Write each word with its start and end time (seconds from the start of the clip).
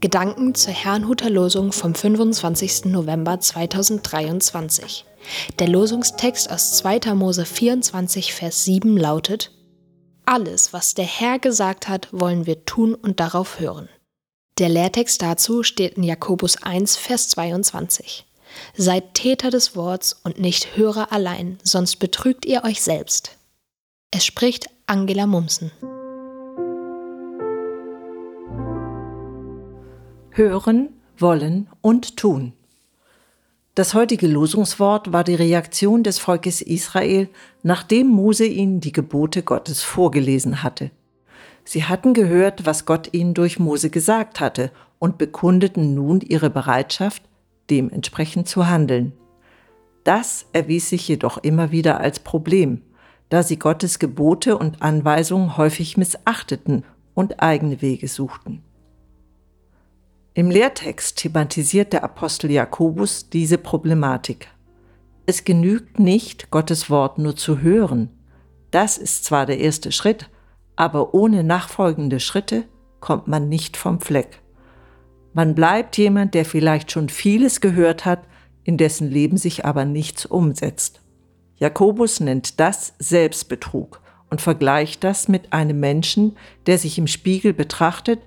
Gedanken 0.00 0.54
zur 0.54 0.72
Herrnhuter 0.74 1.28
Losung 1.28 1.72
vom 1.72 1.92
25. 1.92 2.84
November 2.84 3.40
2023. 3.40 5.04
Der 5.58 5.66
Losungstext 5.66 6.52
aus 6.52 6.74
2. 6.74 7.14
Mose 7.16 7.44
24, 7.44 8.32
Vers 8.32 8.64
7 8.64 8.96
lautet: 8.96 9.50
Alles, 10.24 10.72
was 10.72 10.94
der 10.94 11.04
Herr 11.04 11.40
gesagt 11.40 11.88
hat, 11.88 12.06
wollen 12.12 12.46
wir 12.46 12.64
tun 12.64 12.94
und 12.94 13.18
darauf 13.18 13.58
hören. 13.58 13.88
Der 14.58 14.68
Lehrtext 14.68 15.20
dazu 15.20 15.64
steht 15.64 15.94
in 15.94 16.04
Jakobus 16.04 16.62
1, 16.62 16.96
Vers 16.96 17.30
22. 17.30 18.24
Seid 18.76 19.14
Täter 19.14 19.50
des 19.50 19.74
Worts 19.74 20.20
und 20.22 20.38
nicht 20.38 20.76
Hörer 20.76 21.10
allein, 21.10 21.58
sonst 21.64 21.96
betrügt 21.96 22.46
ihr 22.46 22.62
euch 22.62 22.82
selbst. 22.82 23.36
Es 24.12 24.24
spricht 24.24 24.70
Angela 24.86 25.26
Mumsen. 25.26 25.72
Hören, 30.38 30.90
wollen 31.18 31.66
und 31.80 32.16
tun. 32.16 32.52
Das 33.74 33.92
heutige 33.94 34.28
Losungswort 34.28 35.12
war 35.12 35.24
die 35.24 35.34
Reaktion 35.34 36.04
des 36.04 36.20
Volkes 36.20 36.62
Israel, 36.62 37.28
nachdem 37.64 38.06
Mose 38.06 38.46
ihnen 38.46 38.78
die 38.78 38.92
Gebote 38.92 39.42
Gottes 39.42 39.82
vorgelesen 39.82 40.62
hatte. 40.62 40.92
Sie 41.64 41.82
hatten 41.82 42.14
gehört, 42.14 42.66
was 42.66 42.86
Gott 42.86 43.12
ihnen 43.14 43.34
durch 43.34 43.58
Mose 43.58 43.90
gesagt 43.90 44.38
hatte 44.38 44.70
und 45.00 45.18
bekundeten 45.18 45.94
nun 45.94 46.20
ihre 46.20 46.50
Bereitschaft, 46.50 47.24
dementsprechend 47.68 48.46
zu 48.46 48.68
handeln. 48.68 49.14
Das 50.04 50.46
erwies 50.52 50.88
sich 50.88 51.08
jedoch 51.08 51.38
immer 51.38 51.72
wieder 51.72 51.98
als 51.98 52.20
Problem, 52.20 52.82
da 53.28 53.42
sie 53.42 53.58
Gottes 53.58 53.98
Gebote 53.98 54.56
und 54.56 54.82
Anweisungen 54.82 55.56
häufig 55.56 55.96
missachteten 55.96 56.84
und 57.14 57.42
eigene 57.42 57.82
Wege 57.82 58.06
suchten. 58.06 58.62
Im 60.38 60.52
Lehrtext 60.52 61.18
thematisiert 61.18 61.92
der 61.92 62.04
Apostel 62.04 62.52
Jakobus 62.52 63.28
diese 63.28 63.58
Problematik. 63.58 64.46
Es 65.26 65.42
genügt 65.42 65.98
nicht, 65.98 66.52
Gottes 66.52 66.88
Wort 66.90 67.18
nur 67.18 67.34
zu 67.34 67.60
hören. 67.60 68.10
Das 68.70 68.98
ist 68.98 69.24
zwar 69.24 69.46
der 69.46 69.58
erste 69.58 69.90
Schritt, 69.90 70.30
aber 70.76 71.12
ohne 71.12 71.42
nachfolgende 71.42 72.20
Schritte 72.20 72.66
kommt 73.00 73.26
man 73.26 73.48
nicht 73.48 73.76
vom 73.76 74.00
Fleck. 74.00 74.40
Man 75.32 75.56
bleibt 75.56 75.98
jemand, 75.98 76.34
der 76.34 76.44
vielleicht 76.44 76.92
schon 76.92 77.08
vieles 77.08 77.60
gehört 77.60 78.04
hat, 78.04 78.20
in 78.62 78.76
dessen 78.76 79.10
Leben 79.10 79.38
sich 79.38 79.64
aber 79.64 79.84
nichts 79.84 80.24
umsetzt. 80.24 81.02
Jakobus 81.56 82.20
nennt 82.20 82.60
das 82.60 82.94
Selbstbetrug 83.00 84.02
und 84.30 84.40
vergleicht 84.40 85.02
das 85.02 85.26
mit 85.26 85.52
einem 85.52 85.80
Menschen, 85.80 86.36
der 86.68 86.78
sich 86.78 86.96
im 86.96 87.08
Spiegel 87.08 87.52
betrachtet, 87.52 88.20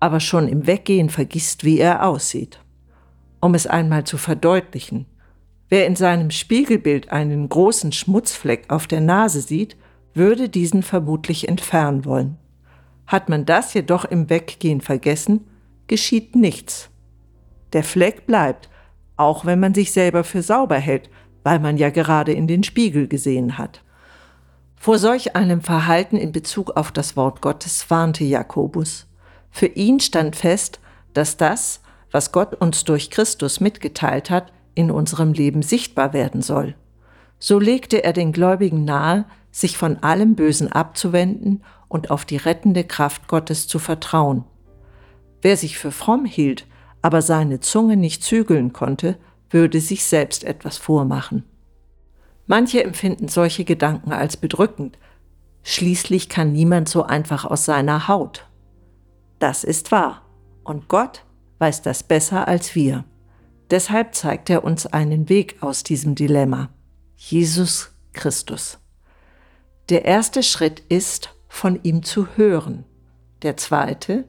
aber 0.00 0.20
schon 0.20 0.48
im 0.48 0.66
Weggehen 0.66 1.10
vergisst, 1.10 1.64
wie 1.64 1.78
er 1.78 2.06
aussieht. 2.06 2.60
Um 3.40 3.54
es 3.54 3.66
einmal 3.66 4.04
zu 4.04 4.18
verdeutlichen, 4.18 5.06
wer 5.68 5.86
in 5.86 5.96
seinem 5.96 6.30
Spiegelbild 6.30 7.12
einen 7.12 7.48
großen 7.48 7.92
Schmutzfleck 7.92 8.70
auf 8.70 8.86
der 8.86 9.00
Nase 9.00 9.40
sieht, 9.40 9.76
würde 10.14 10.48
diesen 10.48 10.82
vermutlich 10.82 11.48
entfernen 11.48 12.04
wollen. 12.04 12.36
Hat 13.06 13.28
man 13.28 13.46
das 13.46 13.74
jedoch 13.74 14.04
im 14.04 14.28
Weggehen 14.28 14.80
vergessen, 14.80 15.46
geschieht 15.86 16.36
nichts. 16.36 16.90
Der 17.72 17.84
Fleck 17.84 18.26
bleibt, 18.26 18.68
auch 19.16 19.44
wenn 19.44 19.60
man 19.60 19.74
sich 19.74 19.92
selber 19.92 20.24
für 20.24 20.42
sauber 20.42 20.76
hält, 20.76 21.10
weil 21.42 21.58
man 21.58 21.76
ja 21.76 21.90
gerade 21.90 22.32
in 22.32 22.46
den 22.46 22.62
Spiegel 22.62 23.08
gesehen 23.08 23.58
hat. 23.58 23.82
Vor 24.76 24.98
solch 24.98 25.34
einem 25.34 25.60
Verhalten 25.60 26.16
in 26.16 26.32
Bezug 26.32 26.76
auf 26.76 26.92
das 26.92 27.16
Wort 27.16 27.42
Gottes 27.42 27.90
warnte 27.90 28.24
Jakobus. 28.24 29.07
Für 29.58 29.66
ihn 29.66 29.98
stand 29.98 30.36
fest, 30.36 30.78
dass 31.14 31.36
das, 31.36 31.80
was 32.12 32.30
Gott 32.30 32.54
uns 32.54 32.84
durch 32.84 33.10
Christus 33.10 33.58
mitgeteilt 33.58 34.30
hat, 34.30 34.52
in 34.76 34.88
unserem 34.88 35.32
Leben 35.32 35.62
sichtbar 35.62 36.12
werden 36.12 36.42
soll. 36.42 36.76
So 37.40 37.58
legte 37.58 38.04
er 38.04 38.12
den 38.12 38.30
Gläubigen 38.30 38.84
nahe, 38.84 39.24
sich 39.50 39.76
von 39.76 39.96
allem 39.96 40.36
Bösen 40.36 40.70
abzuwenden 40.70 41.64
und 41.88 42.12
auf 42.12 42.24
die 42.24 42.36
rettende 42.36 42.84
Kraft 42.84 43.26
Gottes 43.26 43.66
zu 43.66 43.80
vertrauen. 43.80 44.44
Wer 45.42 45.56
sich 45.56 45.76
für 45.76 45.90
fromm 45.90 46.24
hielt, 46.24 46.64
aber 47.02 47.20
seine 47.20 47.58
Zunge 47.58 47.96
nicht 47.96 48.22
zügeln 48.22 48.72
konnte, 48.72 49.16
würde 49.50 49.80
sich 49.80 50.04
selbst 50.04 50.44
etwas 50.44 50.78
vormachen. 50.78 51.42
Manche 52.46 52.84
empfinden 52.84 53.26
solche 53.26 53.64
Gedanken 53.64 54.12
als 54.12 54.36
bedrückend. 54.36 54.98
Schließlich 55.64 56.28
kann 56.28 56.52
niemand 56.52 56.88
so 56.88 57.02
einfach 57.02 57.44
aus 57.44 57.64
seiner 57.64 58.06
Haut. 58.06 58.47
Das 59.38 59.64
ist 59.64 59.92
wahr. 59.92 60.22
Und 60.64 60.88
Gott 60.88 61.24
weiß 61.58 61.82
das 61.82 62.02
besser 62.02 62.48
als 62.48 62.74
wir. 62.74 63.04
Deshalb 63.70 64.14
zeigt 64.14 64.50
er 64.50 64.64
uns 64.64 64.86
einen 64.86 65.28
Weg 65.28 65.62
aus 65.62 65.82
diesem 65.82 66.14
Dilemma. 66.14 66.70
Jesus 67.16 67.92
Christus. 68.12 68.78
Der 69.88 70.04
erste 70.04 70.42
Schritt 70.42 70.80
ist, 70.88 71.34
von 71.48 71.80
ihm 71.82 72.02
zu 72.02 72.28
hören. 72.36 72.84
Der 73.42 73.56
zweite, 73.56 74.24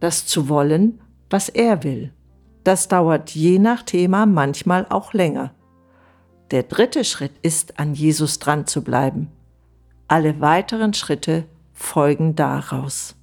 das 0.00 0.26
zu 0.26 0.48
wollen, 0.48 1.00
was 1.30 1.48
er 1.48 1.82
will. 1.82 2.12
Das 2.62 2.88
dauert 2.88 3.30
je 3.30 3.58
nach 3.58 3.82
Thema 3.82 4.26
manchmal 4.26 4.86
auch 4.88 5.12
länger. 5.12 5.54
Der 6.50 6.62
dritte 6.62 7.04
Schritt 7.04 7.32
ist, 7.42 7.78
an 7.78 7.94
Jesus 7.94 8.38
dran 8.38 8.66
zu 8.66 8.82
bleiben. 8.82 9.30
Alle 10.08 10.40
weiteren 10.40 10.94
Schritte 10.94 11.44
folgen 11.72 12.36
daraus. 12.36 13.16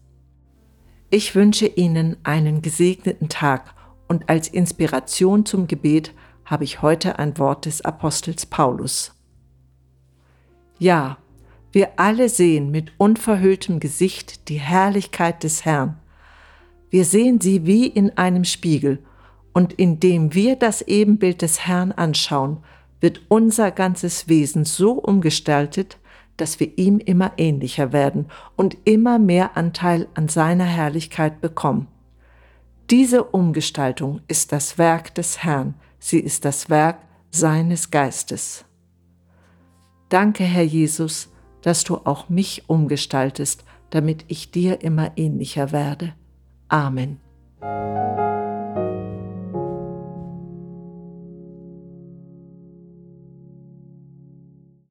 Ich 1.14 1.36
wünsche 1.36 1.68
Ihnen 1.68 2.16
einen 2.24 2.62
gesegneten 2.62 3.28
Tag 3.28 3.74
und 4.08 4.30
als 4.30 4.48
Inspiration 4.48 5.46
zum 5.46 5.68
Gebet 5.68 6.14
habe 6.46 6.64
ich 6.64 6.82
heute 6.82 7.20
ein 7.20 7.38
Wort 7.38 7.66
des 7.66 7.82
Apostels 7.82 8.46
Paulus. 8.46 9.14
Ja, 10.80 11.18
wir 11.74 12.00
alle 12.00 12.30
sehen 12.30 12.72
mit 12.72 12.94
unverhülltem 12.98 13.82
Gesicht 13.82 14.48
die 14.48 14.62
Herrlichkeit 14.62 15.44
des 15.44 15.66
Herrn. 15.66 16.00
Wir 16.90 17.04
sehen 17.04 17.42
sie 17.42 17.66
wie 17.66 17.88
in 17.88 18.18
einem 18.18 18.46
Spiegel, 18.46 19.04
und 19.52 19.74
indem 19.74 20.34
wir 20.34 20.56
das 20.56 20.82
Ebenbild 20.82 21.42
des 21.42 21.68
Herrn 21.68 21.92
anschauen, 21.92 22.64
wird 23.02 23.20
unser 23.28 23.72
ganzes 23.72 24.30
Wesen 24.30 24.64
so 24.64 24.94
umgestaltet, 24.94 25.98
dass 26.38 26.60
wir 26.60 26.78
ihm 26.78 27.00
immer 27.00 27.34
ähnlicher 27.38 27.94
werden 27.94 28.28
und 28.56 28.78
immer 28.86 29.20
mehr 29.20 29.58
Anteil 29.58 30.08
an 30.14 30.28
seiner 30.28 30.66
Herrlichkeit 30.66 31.42
bekommen. 31.42 31.88
Diese 32.90 33.24
Umgestaltung 33.24 34.22
ist 34.28 34.52
das 34.52 34.78
Werk 34.78 35.16
des 35.16 35.44
Herrn, 35.44 35.76
sie 36.00 36.20
ist 36.20 36.46
das 36.46 36.70
Werk 36.70 36.98
seines 37.30 37.92
Geistes. 37.92 38.66
Danke, 40.10 40.44
Herr 40.44 40.64
Jesus, 40.64 41.30
dass 41.62 41.84
du 41.84 41.96
auch 42.04 42.28
mich 42.28 42.68
umgestaltest, 42.68 43.64
damit 43.92 44.26
ich 44.28 44.52
dir 44.52 44.82
immer 44.82 45.12
ähnlicher 45.16 45.72
werde. 45.72 46.14
Amen. 46.68 47.20